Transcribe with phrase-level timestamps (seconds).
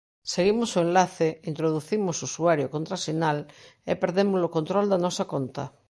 [0.33, 3.37] Seguimos o enlace, introducimos usuario e contrasinal
[3.91, 5.63] e perdemos o control da nosa conta.